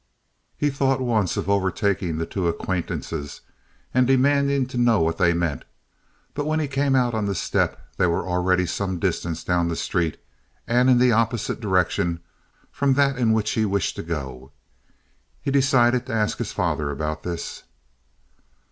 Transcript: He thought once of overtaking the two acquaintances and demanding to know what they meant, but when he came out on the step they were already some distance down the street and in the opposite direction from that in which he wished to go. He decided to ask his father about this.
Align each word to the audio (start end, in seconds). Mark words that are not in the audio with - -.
He 0.57 0.71
thought 0.71 0.99
once 0.99 1.37
of 1.37 1.47
overtaking 1.47 2.17
the 2.17 2.25
two 2.25 2.47
acquaintances 2.47 3.41
and 3.93 4.07
demanding 4.07 4.65
to 4.65 4.77
know 4.79 4.99
what 4.99 5.19
they 5.19 5.31
meant, 5.31 5.63
but 6.33 6.45
when 6.47 6.59
he 6.59 6.67
came 6.67 6.95
out 6.95 7.13
on 7.13 7.27
the 7.27 7.35
step 7.35 7.79
they 7.97 8.07
were 8.07 8.27
already 8.27 8.65
some 8.65 8.97
distance 8.97 9.43
down 9.43 9.67
the 9.67 9.75
street 9.75 10.17
and 10.65 10.89
in 10.89 10.97
the 10.97 11.11
opposite 11.11 11.59
direction 11.59 12.19
from 12.71 12.95
that 12.95 13.19
in 13.19 13.31
which 13.31 13.51
he 13.51 13.63
wished 13.63 13.95
to 13.95 14.01
go. 14.01 14.51
He 15.39 15.51
decided 15.51 16.07
to 16.07 16.13
ask 16.15 16.39
his 16.39 16.51
father 16.51 16.89
about 16.89 17.21
this. 17.21 17.61